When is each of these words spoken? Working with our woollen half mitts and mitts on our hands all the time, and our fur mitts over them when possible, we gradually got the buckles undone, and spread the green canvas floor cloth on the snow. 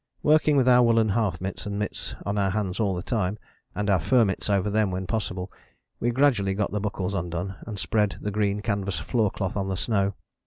Working 0.23 0.57
with 0.57 0.67
our 0.67 0.81
woollen 0.81 1.09
half 1.09 1.39
mitts 1.39 1.67
and 1.67 1.77
mitts 1.77 2.15
on 2.25 2.35
our 2.35 2.49
hands 2.49 2.79
all 2.79 2.95
the 2.95 3.03
time, 3.03 3.37
and 3.75 3.87
our 3.87 3.99
fur 3.99 4.25
mitts 4.25 4.49
over 4.49 4.67
them 4.67 4.89
when 4.89 5.05
possible, 5.05 5.51
we 5.99 6.09
gradually 6.09 6.55
got 6.55 6.71
the 6.71 6.79
buckles 6.81 7.13
undone, 7.13 7.57
and 7.67 7.77
spread 7.77 8.15
the 8.19 8.31
green 8.31 8.61
canvas 8.61 8.97
floor 8.97 9.29
cloth 9.29 9.55
on 9.55 9.67
the 9.69 9.77
snow. 9.77 10.15